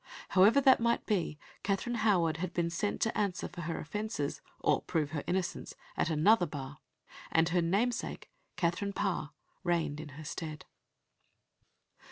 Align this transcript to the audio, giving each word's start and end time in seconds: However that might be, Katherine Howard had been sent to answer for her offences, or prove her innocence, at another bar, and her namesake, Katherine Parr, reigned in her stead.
However 0.29 0.59
that 0.61 0.79
might 0.79 1.05
be, 1.05 1.37
Katherine 1.61 1.97
Howard 1.97 2.37
had 2.37 2.55
been 2.55 2.71
sent 2.71 3.01
to 3.01 3.15
answer 3.15 3.47
for 3.47 3.61
her 3.61 3.79
offences, 3.79 4.41
or 4.59 4.81
prove 4.81 5.11
her 5.11 5.23
innocence, 5.27 5.75
at 5.95 6.09
another 6.09 6.47
bar, 6.47 6.79
and 7.31 7.49
her 7.49 7.61
namesake, 7.61 8.31
Katherine 8.55 8.93
Parr, 8.93 9.29
reigned 9.63 9.99
in 9.99 10.09
her 10.17 10.23
stead. 10.23 10.65